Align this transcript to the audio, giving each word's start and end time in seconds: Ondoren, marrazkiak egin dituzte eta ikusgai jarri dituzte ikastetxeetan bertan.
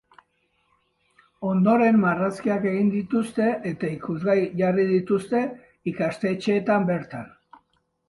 Ondoren, 1.49 1.99
marrazkiak 2.05 2.65
egin 2.73 2.91
dituzte 2.95 3.51
eta 3.75 3.93
ikusgai 3.99 4.39
jarri 4.65 4.89
dituzte 4.97 5.47
ikastetxeetan 5.97 6.93
bertan. 6.95 7.35